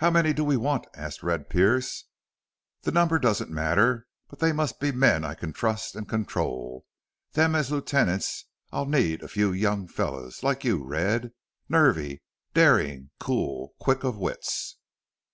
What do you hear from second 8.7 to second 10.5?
I'll need a few young fellows,